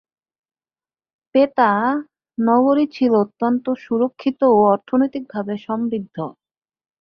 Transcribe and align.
Petra 1.35 1.71
নগরী 2.37 2.85
ছিল 2.95 3.11
অত্যন্ত 3.23 3.65
সুরক্ষিত 3.83 4.39
ও 4.51 4.59
অর্থনৈতিকভাবে 4.73 5.53
সমৃদ্ধ। 5.65 6.17